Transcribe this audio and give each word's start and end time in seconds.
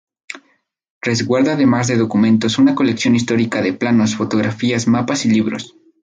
Resguarda 1.03 1.51
además 1.53 1.87
de 1.87 1.95
documentos, 1.95 2.57
una 2.57 2.73
colección 2.73 3.15
histórica 3.15 3.61
de 3.61 3.73
planos, 3.73 4.15
fotografías, 4.15 4.87
mapas 4.87 5.27
y 5.27 5.29
libros. 5.29 5.75